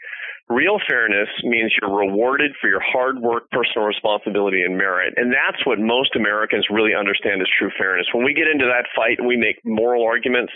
[0.49, 5.13] Real fairness means you're rewarded for your hard work, personal responsibility, and merit.
[5.15, 8.07] And that's what most Americans really understand as true fairness.
[8.13, 10.51] When we get into that fight and we make moral arguments,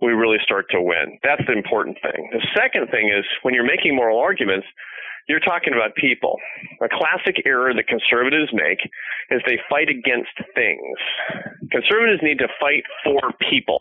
[0.00, 1.18] we really start to win.
[1.24, 2.30] That's the important thing.
[2.30, 4.66] The second thing is when you're making moral arguments,
[5.28, 6.36] you're talking about people.
[6.82, 8.78] A classic error that conservatives make
[9.30, 10.98] is they fight against things.
[11.70, 13.78] Conservatives need to fight for people.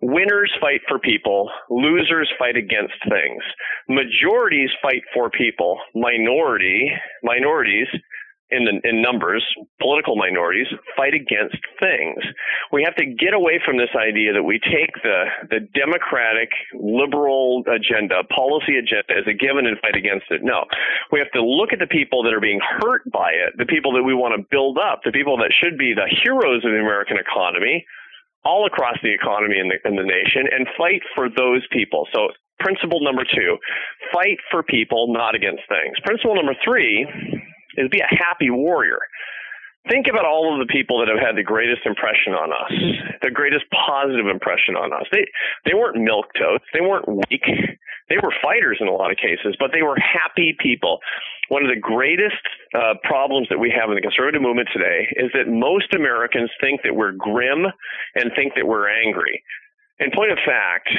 [0.00, 1.50] Winners fight for people.
[1.70, 3.42] Losers fight against things.
[3.88, 5.78] Majorities fight for people.
[5.94, 6.90] Minority,
[7.22, 7.88] minorities
[8.54, 9.44] in the, in numbers,
[9.80, 12.22] political minorities fight against things.
[12.72, 17.64] We have to get away from this idea that we take the the democratic liberal
[17.66, 20.42] agenda, policy agenda as a given and fight against it.
[20.42, 20.64] No.
[21.10, 23.92] We have to look at the people that are being hurt by it, the people
[23.94, 26.80] that we want to build up, the people that should be the heroes of the
[26.80, 27.84] American economy
[28.44, 32.06] all across the economy in the, in the nation and fight for those people.
[32.12, 32.28] So
[32.60, 33.56] principle number two,
[34.12, 35.96] fight for people, not against things.
[36.04, 37.08] Principle number three
[37.76, 38.98] is be a happy warrior.
[39.90, 42.72] Think about all of the people that have had the greatest impression on us,
[43.20, 45.04] the greatest positive impression on us.
[45.12, 45.28] They
[45.66, 47.44] they weren't milk toads, they weren't weak,
[48.08, 51.00] they were fighters in a lot of cases, but they were happy people.
[51.48, 52.40] One of the greatest
[52.74, 56.80] uh, problems that we have in the conservative movement today is that most Americans think
[56.82, 57.68] that we're grim
[58.14, 59.42] and think that we're angry.
[60.00, 60.90] In point of fact,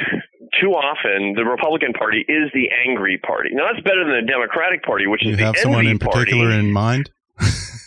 [0.60, 3.50] too often the Republican Party is the angry party.
[3.52, 5.60] Now that's better than the Democratic Party, which you is the enemy party.
[5.60, 6.18] You have someone in party.
[6.18, 7.10] particular in mind.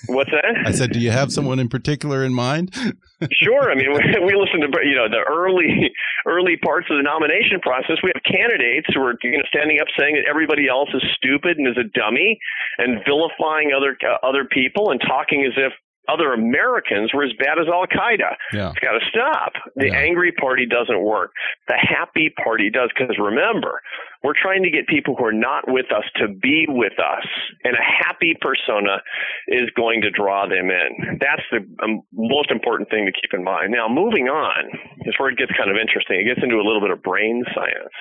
[0.10, 0.46] What's that?
[0.66, 2.74] I said, do you have someone in particular in mind?
[3.32, 3.72] sure.
[3.72, 5.94] I mean, we, we listen to you know the early
[6.26, 7.98] early parts of the nomination process.
[8.04, 11.58] We have candidates who are you know standing up saying that everybody else is stupid
[11.58, 12.40] and is a dummy,
[12.78, 15.74] and vilifying other uh, other people and talking as if
[16.12, 18.36] other Americans were as bad as Al Qaeda.
[18.54, 18.72] Yeah.
[18.72, 19.54] It's got to stop.
[19.76, 19.96] The Yeah.
[19.98, 21.32] angry party doesn't work.
[21.68, 22.90] The happy party does.
[22.98, 23.82] Because remember,
[24.24, 27.26] we're trying to get people who are not with us to be with us,
[27.64, 29.02] and a happy persona
[29.48, 31.18] is going to draw them in.
[31.22, 33.72] That's the um, most important thing to keep in mind.
[33.72, 34.70] Now, moving on
[35.06, 36.20] is where it gets kind of interesting.
[36.20, 37.94] It gets into a little bit of brain science.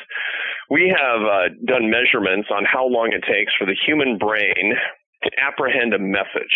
[0.70, 4.74] We have uh, done measurements on how long it takes for the human brain
[5.22, 6.54] to apprehend a message.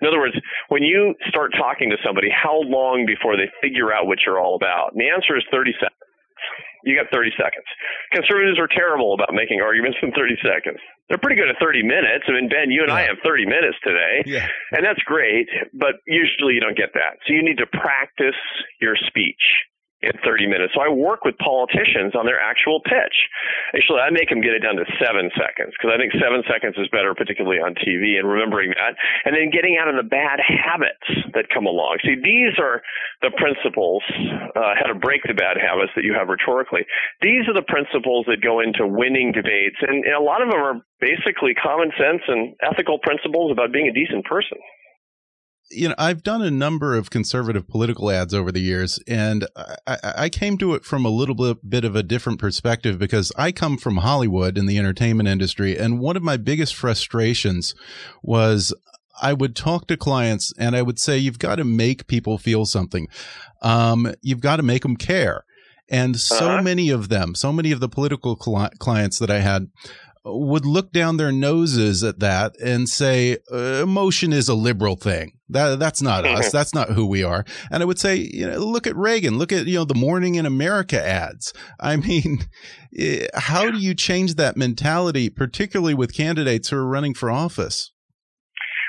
[0.00, 0.36] In other words,
[0.68, 4.56] when you start talking to somebody, how long before they figure out what you're all
[4.56, 4.92] about?
[4.92, 5.96] And the answer is 30 seconds.
[6.84, 7.68] You got 30 seconds.
[8.16, 10.80] Conservatives are terrible about making arguments in 30 seconds.
[11.08, 12.24] They're pretty good at 30 minutes.
[12.26, 14.48] I mean, Ben, you and I have 30 minutes today, Yeah.
[14.72, 17.20] and that's great, but usually you don't get that.
[17.26, 18.38] So you need to practice
[18.80, 19.44] your speech
[20.02, 20.72] in 30 minutes.
[20.72, 23.16] So I work with politicians on their actual pitch.
[23.76, 26.80] Actually, I make them get it down to seven seconds because I think seven seconds
[26.80, 28.96] is better, particularly on TV, and remembering that.
[29.28, 31.04] And then getting out of the bad habits
[31.36, 32.00] that come along.
[32.00, 32.80] See, these are
[33.20, 34.00] the principles,
[34.56, 36.88] uh, how to break the bad habits that you have rhetorically.
[37.20, 39.76] These are the principles that go into winning debates.
[39.84, 43.88] And, and a lot of them are basically common sense and ethical principles about being
[43.88, 44.56] a decent person.
[45.70, 49.76] You know, I've done a number of conservative political ads over the years, and I,
[49.86, 53.32] I I came to it from a little bit, bit of a different perspective because
[53.38, 57.74] I come from Hollywood in the entertainment industry, and one of my biggest frustrations
[58.22, 58.74] was
[59.22, 62.64] I would talk to clients and I would say, you've got to make people feel
[62.64, 63.06] something.
[63.62, 65.44] Um, you've got to make them care.
[65.90, 66.62] And so Uh-huh.
[66.62, 69.66] many of them, so many of the political cli- clients that I had
[70.24, 75.32] would look down their noses at that and say, uh, emotion is a liberal thing.
[75.52, 76.50] That, that's not us.
[76.52, 77.44] That's not who we are.
[77.70, 79.38] And I would say, you know, look at Reagan.
[79.38, 81.52] Look at, you know, the Morning in America ads.
[81.78, 82.48] I mean,
[82.96, 87.92] eh, how do you change that mentality, particularly with candidates who are running for office?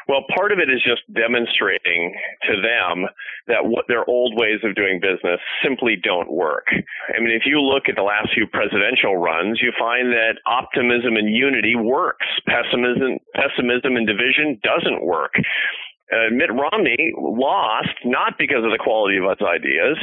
[0.08, 3.08] Well, part of it is just demonstrating to them
[3.48, 6.68] that what their old ways of doing business simply don't work.
[6.68, 11.16] I mean, if you look at the last few presidential runs, you find that optimism
[11.16, 12.28] and unity works.
[12.46, 15.32] Pessimism, pessimism and division doesn't work.
[16.12, 19.98] Uh, Mitt Romney lost not because of the quality of his ideas.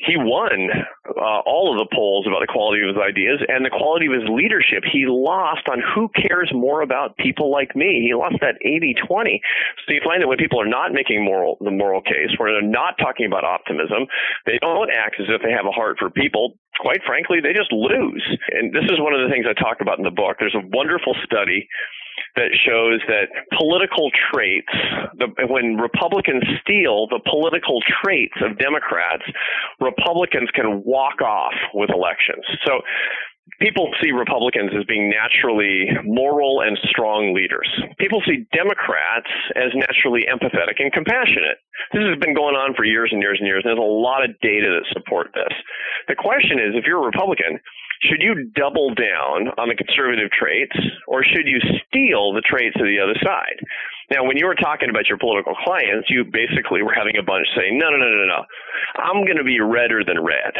[0.00, 0.68] he won
[1.12, 4.16] uh, all of the polls about the quality of his ideas and the quality of
[4.16, 4.80] his leadership.
[4.88, 8.00] He lost on who cares more about people like me.
[8.08, 9.40] He lost that 80-20.
[9.84, 12.64] So you find that when people are not making moral the moral case, where they're
[12.64, 14.08] not talking about optimism,
[14.46, 16.56] they don't act as if they have a heart for people.
[16.80, 18.24] Quite frankly, they just lose.
[18.56, 20.40] And this is one of the things I talk about in the book.
[20.40, 21.68] There's a wonderful study
[22.36, 24.72] that shows that political traits,
[25.18, 29.24] the, when Republicans steal the political traits of Democrats,
[29.80, 32.44] Republicans can walk off with elections.
[32.64, 32.80] So
[33.58, 37.68] people see Republicans as being naturally moral and strong leaders.
[37.98, 41.58] People see Democrats as naturally empathetic and compassionate.
[41.92, 44.24] This has been going on for years and years and years, and there's a lot
[44.24, 45.52] of data that support this.
[46.08, 47.60] The question is if you're a Republican,
[48.02, 52.86] should you double down on the conservative traits or should you steal the traits of
[52.88, 53.60] the other side?
[54.10, 57.46] Now, when you were talking about your political clients, you basically were having a bunch
[57.54, 58.42] saying, no, no, no, no, no.
[58.98, 60.50] I'm going to be redder than red.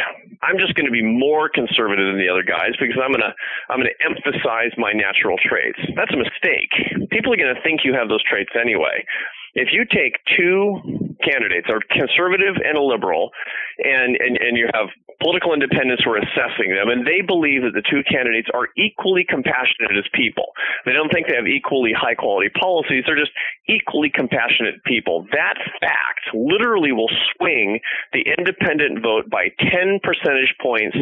[0.41, 3.33] I'm just going to be more conservative than the other guys because I'm going to,
[3.67, 5.79] I'm going to emphasize my natural traits.
[5.99, 6.71] That's a mistake.
[7.11, 9.03] People are going to think you have those traits anyway.
[9.53, 10.79] If you take two
[11.23, 13.31] candidates, a conservative and a liberal,
[13.79, 14.87] and, and, and you have
[15.21, 19.23] political independents who are assessing them, and they believe that the two candidates are equally
[19.27, 20.49] compassionate as people.
[20.85, 23.03] They don't think they have equally high quality policies.
[23.05, 23.35] They're just
[23.69, 25.27] equally compassionate people.
[25.31, 27.79] That fact literally will swing
[28.13, 30.97] the independent vote by 10 percentage points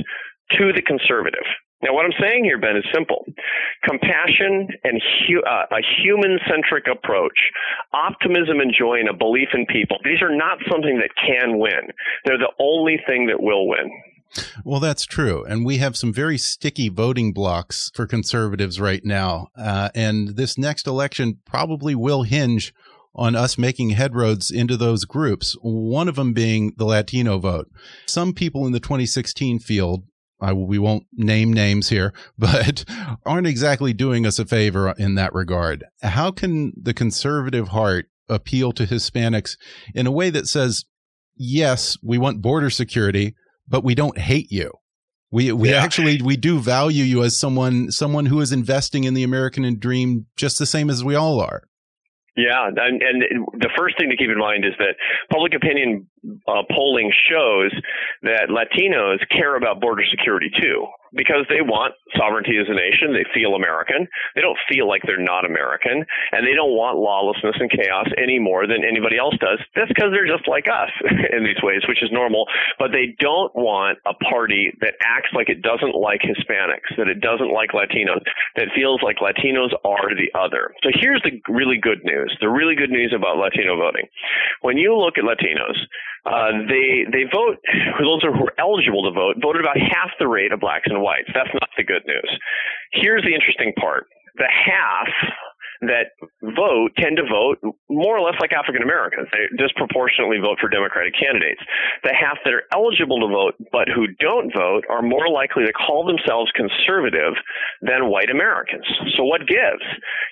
[0.60, 1.48] to the conservative.
[1.82, 3.26] Now, what I'm saying here, Ben, is simple.
[3.88, 7.40] Compassion and hu- uh, a human centric approach,
[7.94, 11.92] optimism and joy and a belief in people, these are not something that can win.
[12.26, 13.90] They're the only thing that will win.
[14.64, 15.44] Well, that's true.
[15.46, 19.48] And we have some very sticky voting blocks for conservatives right now.
[19.58, 22.74] Uh, and this next election probably will hinge
[23.16, 27.68] on us making headroads into those groups, one of them being the Latino vote.
[28.06, 30.04] Some people in the 2016 field,
[30.42, 32.86] I, we won't name names here, but
[33.26, 35.86] aren't exactly doing us a favor in that regard.
[36.02, 39.58] How can the conservative heart appeal to Hispanics
[39.94, 40.86] in a way that says,
[41.36, 43.36] yes, we want border security,
[43.68, 44.72] but we don't hate you.
[45.32, 45.84] We we yeah.
[45.84, 50.26] actually we do value you as someone someone who is investing in the American dream
[50.36, 51.64] just the same as we all are.
[52.40, 54.96] Yeah, and, and the first thing to keep in mind is that
[55.30, 56.08] public opinion
[56.48, 57.74] uh, polling shows
[58.24, 63.14] that Latinos care about border security too because they want sovereignty as a nation.
[63.14, 64.08] They feel American.
[64.36, 68.40] They don't feel like they're not American, and they don't want lawlessness and chaos any
[68.40, 69.60] more than anybody else does.
[69.76, 70.92] That's because they're just like us
[71.36, 72.46] in these ways, which is normal.
[72.78, 77.22] But they don't want a party that acts like it doesn't like Hispanics, that it
[77.22, 78.22] doesn't like Latinos,
[78.56, 80.74] that feels like Latinos are the other.
[80.84, 82.36] So here's the really good news.
[82.42, 84.08] The really good news about Latino voting.
[84.62, 85.78] When you look at Latinos,
[86.26, 87.58] uh, they they vote.
[88.00, 91.30] Those who are eligible to vote voted about half the rate of blacks and whites.
[91.34, 92.32] That's not the good news.
[92.92, 95.08] Here's the interesting part: the half
[95.82, 96.12] that
[96.44, 99.28] vote tend to vote more or less like African Americans.
[99.32, 101.62] They disproportionately vote for Democratic candidates.
[102.04, 105.72] The half that are eligible to vote but who don't vote are more likely to
[105.72, 107.34] call themselves conservative
[107.82, 108.84] than white Americans.
[109.16, 109.84] So what gives?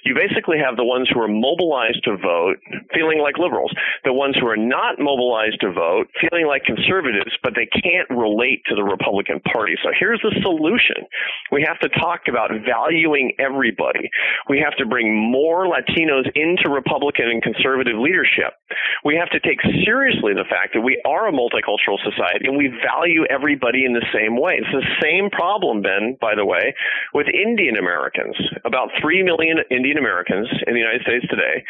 [0.03, 2.59] You basically have the ones who are mobilized to vote
[2.91, 3.71] feeling like liberals,
[4.03, 8.63] the ones who are not mobilized to vote feeling like conservatives, but they can't relate
[8.67, 9.79] to the Republican Party.
[9.79, 11.07] So here's the solution.
[11.51, 14.11] We have to talk about valuing everybody.
[14.49, 18.57] We have to bring more more Latinos into Republican and conservative leadership.
[19.05, 22.73] We have to take seriously the fact that we are a multicultural society and we
[22.81, 24.57] value everybody in the same way.
[24.57, 26.73] It's the same problem, Ben, by the way,
[27.13, 28.33] with Indian Americans.
[28.65, 31.61] About 3 million Indian Americans in the United States today,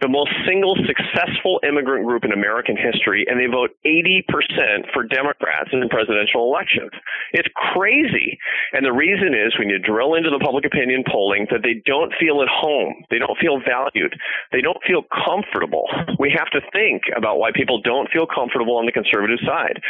[0.00, 5.68] the most single successful immigrant group in American history, and they vote 80% for Democrats
[5.76, 6.90] in presidential elections.
[7.36, 8.38] It's crazy.
[8.72, 12.12] And the reason is when you drill into the public opinion polling that they don't
[12.16, 13.04] feel at home.
[13.10, 14.14] They don't feel valued.
[14.52, 15.86] They don't feel comfortable.
[16.18, 19.80] We have to think about why people don't feel comfortable on the conservative side.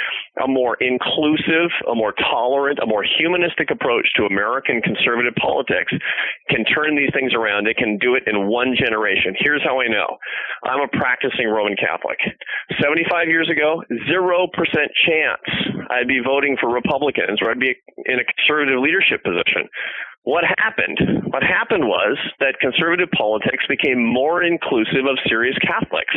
[0.42, 5.92] A more inclusive, a more tolerant, a more humanistic approach to American conservative politics
[6.48, 7.68] can turn these things around.
[7.68, 9.35] It can do it in one generation.
[9.38, 10.16] Here's how I know.
[10.64, 12.18] I'm a practicing Roman Catholic.
[12.80, 14.48] 75 years ago, 0%
[15.06, 15.44] chance
[15.90, 17.74] I'd be voting for Republicans or I'd be
[18.06, 19.68] in a conservative leadership position.
[20.24, 21.00] What happened?
[21.33, 26.12] What happened was that conservative politics became more inclusive of serious Catholics.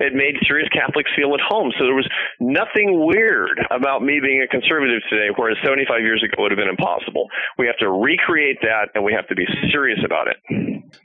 [0.00, 1.72] It made serious Catholics feel at home.
[1.78, 2.08] So there was
[2.40, 6.60] nothing weird about me being a conservative today, whereas 75 years ago it would have
[6.60, 7.26] been impossible.
[7.56, 10.36] We have to recreate that and we have to be serious about it.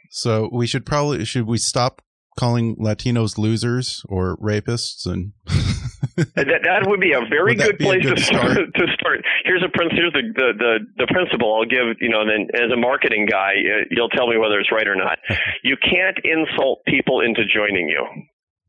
[0.09, 2.01] So we should probably, should we stop
[2.37, 5.33] calling Latinos losers or rapists and
[6.35, 8.51] that that would be a very Would good place good to start?
[8.51, 8.73] start.
[8.75, 9.19] to start.
[9.45, 9.93] Here's a prince.
[9.95, 11.97] Here's the, the the the principle I'll give.
[12.01, 14.87] You know, and then as a marketing guy, uh, you'll tell me whether it's right
[14.87, 15.17] or not.
[15.63, 18.05] You can't insult people into joining you.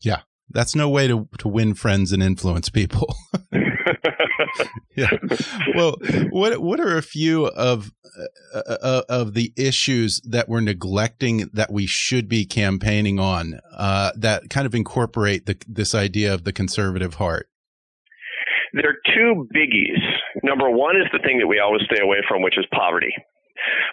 [0.00, 3.14] yeah, that's no way to to win friends and influence people.
[4.96, 5.10] yeah.
[5.74, 5.96] Well,
[6.30, 7.92] what what are a few of
[8.54, 14.12] uh, uh, of the issues that we're neglecting that we should be campaigning on uh,
[14.16, 17.48] that kind of incorporate the, this idea of the conservative heart?
[18.74, 20.02] there are two biggies.
[20.42, 23.14] Number one is the thing that we always stay away from, which is poverty.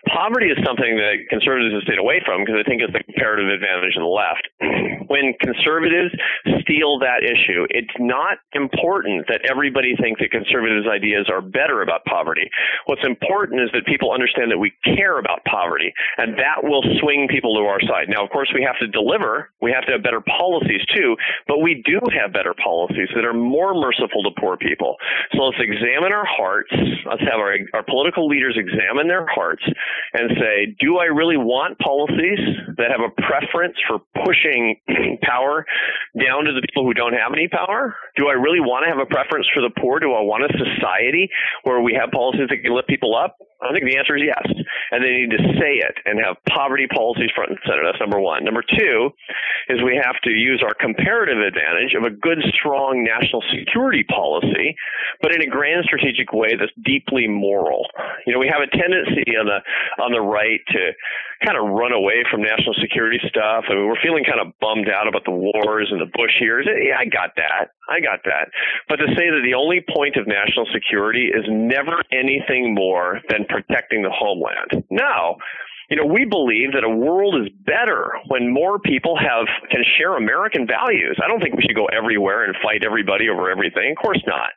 [0.10, 3.48] Poverty is something that conservatives have stayed away from because I think it's the comparative
[3.50, 4.46] advantage of the left.
[5.12, 6.16] When conservatives
[6.64, 12.06] steal that issue, it's not important that everybody thinks that conservatives' ideas are better about
[12.08, 12.48] poverty.
[12.88, 17.28] What's important is that people understand that we care about poverty, and that will swing
[17.28, 18.08] people to our side.
[18.08, 19.52] Now, of course, we have to deliver.
[19.60, 23.36] We have to have better policies too, but we do have better policies that are
[23.36, 24.96] more merciful to poor people.
[25.36, 26.72] So let's examine our hearts.
[27.04, 29.61] Let's have our, our political leaders examine their hearts
[30.14, 32.40] and say, do I really want policies
[32.78, 34.76] that have a preference for pushing
[35.24, 35.66] power
[36.20, 37.96] down to the people who don't have any power?
[38.16, 40.00] Do I really want to have a preference for the poor?
[40.00, 41.30] Do I want a society
[41.64, 43.38] where we have policies that can lift people up?
[43.62, 44.46] I think the answer is yes.
[44.92, 47.86] And they need to say it and have poverty policies front and center.
[47.86, 48.44] That's number one.
[48.44, 49.14] Number two
[49.70, 54.76] is we have to use our comparative advantage of a good, strong national security policy,
[55.22, 57.86] but in a grand strategic way that's deeply moral.
[58.26, 59.60] You know, we have a tendency on the
[60.02, 60.92] on the right to
[61.44, 63.66] kind of run away from national security stuff.
[63.70, 66.68] I mean, we're feeling kind of bummed out about the wars and the Bush years.
[66.68, 67.74] Yeah, I got that.
[67.90, 68.54] I got that.
[68.88, 73.46] But to say that the only point of national security is never anything more than
[73.50, 74.86] protecting the homeland.
[74.90, 75.38] No.
[75.92, 80.16] You know, we believe that a world is better when more people have can share
[80.16, 81.20] American values.
[81.20, 83.92] I don't think we should go everywhere and fight everybody over everything.
[83.92, 84.56] Of course not.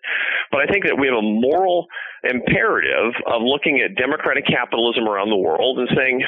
[0.53, 1.91] But I think that we have a moral
[2.23, 6.23] imperative of looking at democratic capitalism around the world and saying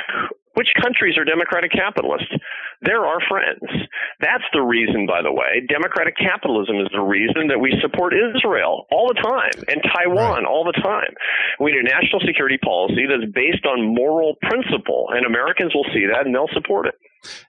[0.57, 2.32] which countries are democratic capitalists?
[2.80, 3.61] They're our friends.
[4.20, 5.61] That's the reason, by the way.
[5.68, 10.64] Democratic capitalism is the reason that we support Israel all the time and Taiwan all
[10.64, 11.12] the time.
[11.61, 16.09] We need a national security policy that's based on moral principle, and Americans will see
[16.09, 16.94] that and they'll support it.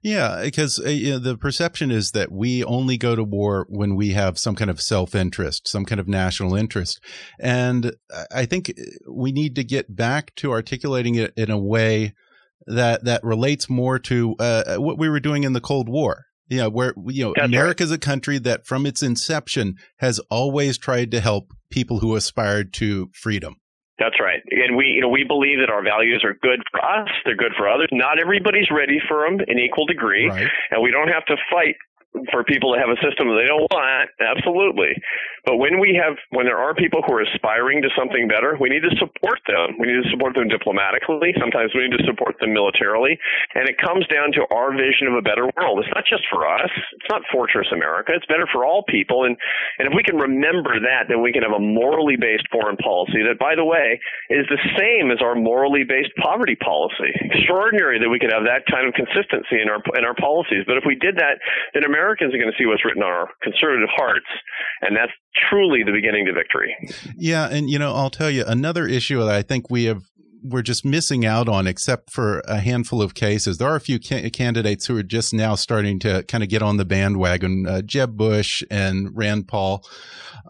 [0.01, 3.95] Yeah, because uh, you know, the perception is that we only go to war when
[3.95, 6.99] we have some kind of self interest, some kind of national interest.
[7.39, 7.93] And
[8.33, 8.73] I think
[9.07, 12.13] we need to get back to articulating it in a way
[12.65, 16.25] that, that relates more to uh, what we were doing in the Cold War.
[16.49, 17.45] Yeah, where you know That's.
[17.45, 22.15] America is a country that, from its inception, has always tried to help people who
[22.15, 23.57] aspired to freedom.
[23.99, 24.39] That's right.
[24.51, 27.09] And we, you know, we believe that our values are good for us.
[27.25, 27.89] They're good for others.
[27.91, 30.29] Not everybody's ready for them in equal degree.
[30.29, 30.47] Right.
[30.71, 31.75] and we don't have to fight
[32.31, 34.95] for people to have a system that they don't want absolutely
[35.47, 38.67] but when we have when there are people who are aspiring to something better we
[38.67, 39.79] need to support them.
[39.79, 41.31] We need to support them diplomatically.
[41.39, 43.15] Sometimes we need to support them militarily.
[43.55, 45.79] And it comes down to our vision of a better world.
[45.79, 46.69] It's not just for us.
[46.99, 48.11] It's not fortress america.
[48.11, 49.23] It's better for all people.
[49.23, 49.39] And
[49.79, 53.23] and if we can remember that then we can have a morally based foreign policy
[53.23, 57.15] that by the way is the same as our morally based poverty policy.
[57.31, 60.67] Extraordinary that we could have that kind of consistency in our in our policies.
[60.67, 61.39] But if we did that
[61.73, 64.27] then Americans are going to see what's written on our conservative hearts,
[64.81, 65.13] and that's
[65.49, 66.75] truly the beginning to victory.
[67.17, 70.03] Yeah, and you know, I'll tell you another issue that I think we have
[70.43, 73.57] we're just missing out on, except for a handful of cases.
[73.57, 76.61] There are a few ca candidates who are just now starting to kind of get
[76.61, 77.67] on the bandwagon.
[77.67, 79.83] Uh, Jeb Bush and Rand Paul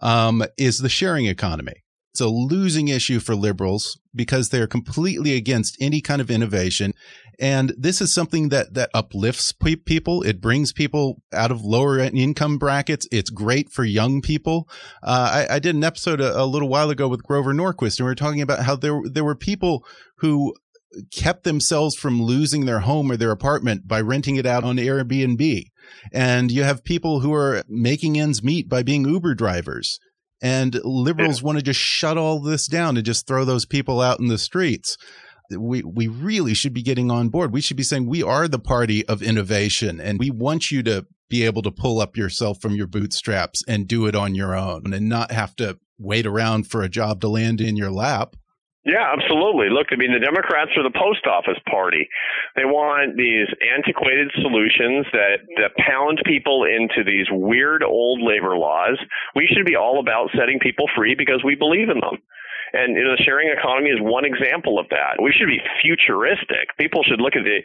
[0.02, 1.84] um, is the sharing economy.
[2.12, 6.92] It's a losing issue for liberals because they're completely against any kind of innovation.
[7.38, 10.22] And this is something that, that uplifts pe people.
[10.22, 13.06] It brings people out of lower income brackets.
[13.12, 14.68] It's great for young people.
[15.02, 18.06] Uh, I, I, did an episode a, a, little while ago with Grover Norquist, and
[18.06, 19.84] we were talking about how there, there were people
[20.16, 20.52] who
[21.12, 25.64] kept themselves from losing their home or their apartment by renting it out on Airbnb.
[26.12, 29.98] And you have people who are making ends meet by being Uber drivers.
[30.40, 31.46] And liberals yeah.
[31.46, 34.38] want to just shut all this down and just throw those people out in the
[34.38, 34.96] streets.
[35.50, 37.52] We we really should be getting on board.
[37.52, 41.06] We should be saying we are the party of innovation and we want you to
[41.28, 44.92] be able to pull up yourself from your bootstraps and do it on your own
[44.92, 48.36] and not have to wait around for a job to land in your lap.
[48.88, 49.68] Yeah, absolutely.
[49.68, 52.08] Look, I mean, the Democrats are the post office party.
[52.56, 58.96] They want these antiquated solutions that, that pound people into these weird old labor laws.
[59.36, 62.16] We should be all about setting people free because we believe in them.
[62.72, 65.22] And you know, the sharing economy is one example of that.
[65.22, 66.74] We should be futuristic.
[66.78, 67.58] People should look at the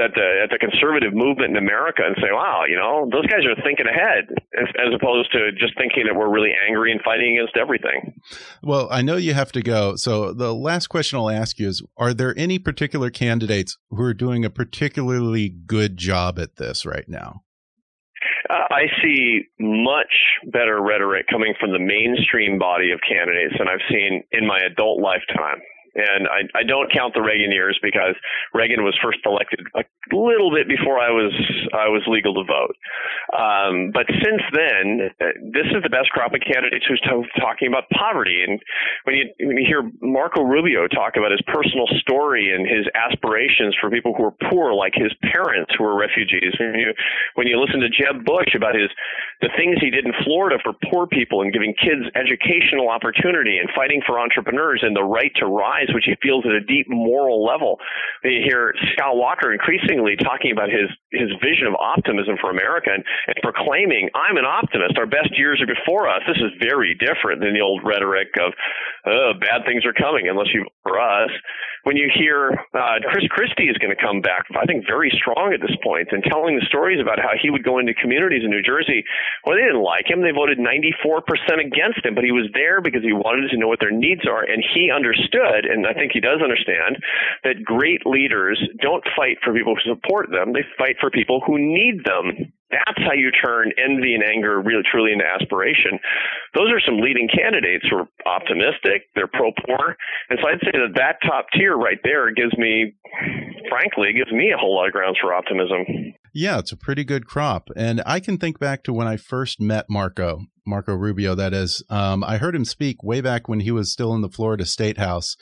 [0.00, 3.46] at the at the conservative movement in America and say, "Wow, you know, those guys
[3.46, 7.38] are thinking ahead," as, as opposed to just thinking that we're really angry and fighting
[7.38, 8.14] against everything.
[8.62, 9.96] Well, I know you have to go.
[9.96, 14.14] So the last question I'll ask you is: Are there any particular candidates who are
[14.14, 17.42] doing a particularly good job at this right now?
[18.50, 20.12] I see much
[20.46, 25.00] better rhetoric coming from the mainstream body of candidates than I've seen in my adult
[25.00, 25.60] lifetime.
[25.94, 28.14] And I, I don't count the Reagan years because
[28.54, 29.82] Reagan was first elected a
[30.14, 31.32] little bit before I was
[31.72, 32.76] I was legal to vote.
[33.34, 35.10] Um, but since then,
[35.50, 38.42] this is the best crop of candidates who's t- talking about poverty.
[38.46, 38.60] And
[39.04, 43.74] when you when you hear Marco Rubio talk about his personal story and his aspirations
[43.80, 46.92] for people who are poor, like his parents who are refugees, when you
[47.34, 48.90] when you listen to Jeb Bush about his
[49.40, 53.70] the things he did in Florida for poor people and giving kids educational opportunity and
[53.74, 57.44] fighting for entrepreneurs and the right to rise which he feels at a deep moral
[57.44, 57.78] level.
[58.22, 63.04] You hear Scott Walker increasingly talking about his his vision of optimism for America and,
[63.26, 64.98] and proclaiming, "I'm an optimist.
[64.98, 68.52] Our best years are before us." This is very different than the old rhetoric of
[69.06, 71.30] oh, "bad things are coming unless you for us."
[71.84, 75.52] when you hear uh, Chris Christie is going to come back, I think very strong
[75.54, 78.50] at this point, and telling the stories about how he would go into communities in
[78.50, 79.04] New Jersey.
[79.44, 80.20] Well, they didn't like him.
[80.20, 81.24] They voted 94%
[81.56, 84.44] against him, but he was there because he wanted to know what their needs are,
[84.44, 86.98] and he understood, and I think he does understand,
[87.44, 90.52] that great leaders don't fight for people who support them.
[90.52, 92.52] They fight for people who need them.
[92.70, 95.98] That's how you turn envy and anger really truly into aspiration.
[96.54, 99.10] Those are some leading candidates who are optimistic.
[99.14, 99.96] They're pro poor.
[100.30, 102.94] And so I'd say that that top tier right there gives me,
[103.68, 106.14] frankly, gives me a whole lot of grounds for optimism.
[106.32, 107.68] Yeah, it's a pretty good crop.
[107.76, 111.82] And I can think back to when I first met Marco, Marco Rubio, that is.
[111.90, 114.98] Um, I heard him speak way back when he was still in the Florida State
[114.98, 115.36] House.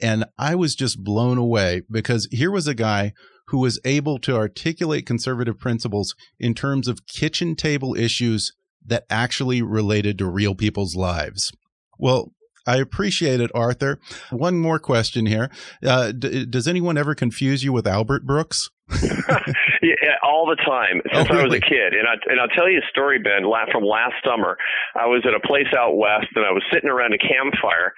[0.00, 3.12] And I was just blown away because here was a guy
[3.48, 8.52] who was able to articulate conservative principles in terms of kitchen table issues
[8.84, 11.52] that actually related to real people's lives.
[11.98, 12.32] Well,
[12.66, 13.98] I appreciate it, Arthur.
[14.30, 15.50] One more question here.
[15.84, 18.70] Uh, does anyone ever confuse you with Albert Brooks?
[19.82, 21.40] yeah, all the time since oh, really?
[21.40, 21.94] I was a kid.
[21.94, 24.56] And I and I'll tell you a story, Ben, from last summer.
[24.94, 27.94] I was at a place out west, and I was sitting around a campfire,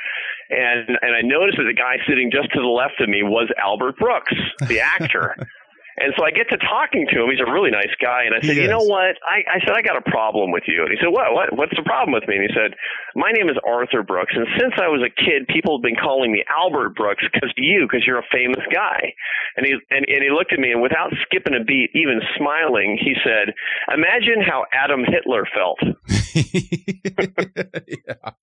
[0.51, 3.51] and and I noticed that the guy sitting just to the left of me was
[3.63, 4.35] Albert Brooks,
[4.69, 5.35] the actor.
[5.97, 7.31] And so I get to talking to him.
[7.31, 8.27] He's a really nice guy.
[8.27, 9.15] And I said, you know what?
[9.23, 10.83] I, I said, I got a problem with you.
[10.83, 12.35] And he said, what, what, what's the problem with me?
[12.35, 12.75] And he said,
[13.15, 14.35] my name is Arthur Brooks.
[14.35, 17.63] And since I was a kid, people have been calling me Albert Brooks because of
[17.63, 19.15] you, because you're a famous guy.
[19.57, 22.99] And he, and, and he looked at me and without skipping a beat, even smiling,
[22.99, 23.55] he said,
[23.87, 25.79] imagine how Adolf Hitler felt.
[27.87, 28.35] yeah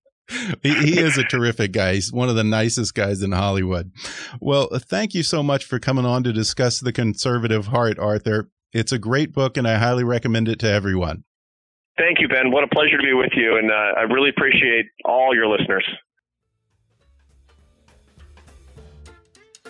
[0.62, 1.94] he, he, is a terrific guy.
[1.94, 3.92] He's one of the nicest guys in Hollywood.
[4.40, 8.50] Well, thank you so much for coming on to discuss The Conservative Heart, Arthur.
[8.72, 11.24] It's a great book, and I highly recommend it to everyone.
[11.98, 12.50] Thank you, Ben.
[12.50, 15.84] What a pleasure to be with you, and uh, I really appreciate all your listeners.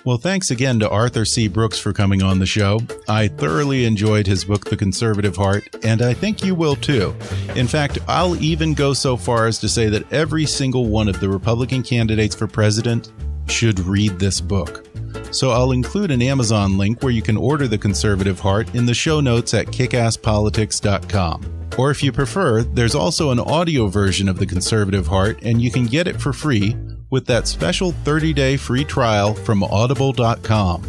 [0.05, 1.47] Well, thanks again to Arthur C.
[1.47, 2.81] Brooks for coming on the show.
[3.09, 7.15] I thoroughly enjoyed his book, The Conservative Heart, and I think you will too.
[7.55, 11.21] In fact, I'll even go so far as to say that every single one of
[11.21, 13.13] the Republican candidates for president
[13.47, 14.85] should read this book.
[15.31, 18.95] So I'll include an Amazon link where you can order The Conservative Heart in the
[18.95, 21.69] show notes at kickasspolitics.com.
[21.79, 25.71] Or if you prefer, there's also an audio version of The Conservative Heart, and you
[25.71, 26.77] can get it for free
[27.13, 30.83] with that special 30-day free trial from audible.com.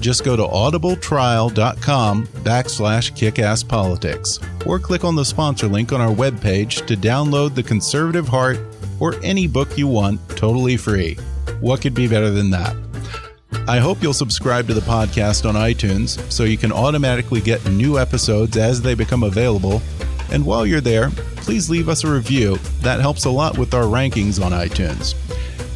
[0.00, 6.86] Just go to audibletrial.com backslash kickasspolitics or click on the sponsor link on our webpage
[6.86, 8.58] to download The Conservative Heart
[8.98, 11.14] or any book you want totally free.
[11.60, 12.74] What could be better than that?
[13.68, 17.98] I hope you'll subscribe to the podcast on iTunes so you can automatically get new
[17.98, 19.80] episodes as they become available.
[20.30, 22.56] And while you're there, please leave us a review.
[22.82, 25.14] That helps a lot with our rankings on iTunes.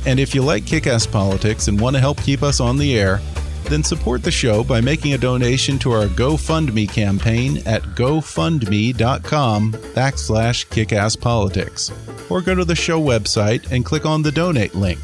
[0.06, 2.98] And if you like Kick Ass Politics and want to help keep us on the
[2.98, 3.20] air,
[3.64, 10.66] then support the show by making a donation to our GoFundMe campaign at gofundme.com backslash
[10.68, 12.30] kickasspolitics.
[12.30, 15.00] Or go to the show website and click on the donate link.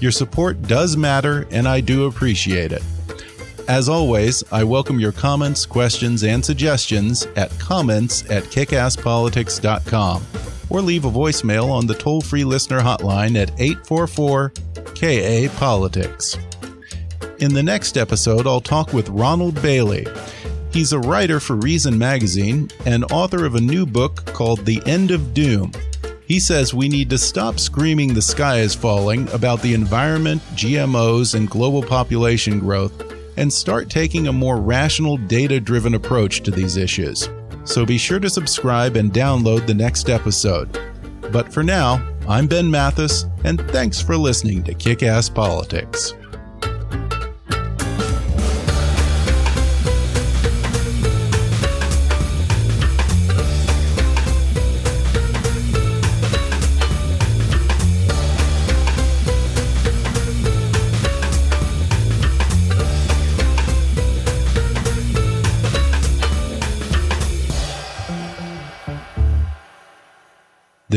[0.00, 2.82] Your support does matter, and I do appreciate it.
[3.68, 10.26] As always, I welcome your comments, questions, and suggestions at comments at kickasspolitics.com
[10.70, 14.52] or leave a voicemail on the toll free listener hotline at 844
[14.94, 16.38] KA Politics.
[17.40, 20.06] In the next episode, I'll talk with Ronald Bailey.
[20.72, 25.10] He's a writer for Reason Magazine and author of a new book called The End
[25.10, 25.72] of Doom.
[26.24, 31.34] He says we need to stop screaming the sky is falling about the environment, GMOs,
[31.34, 36.76] and global population growth and start taking a more rational, data driven approach to these
[36.76, 37.30] issues.
[37.62, 40.76] So be sure to subscribe and download the next episode.
[41.30, 46.14] But for now, I'm Ben Mathis, and thanks for listening to Kick Ass Politics.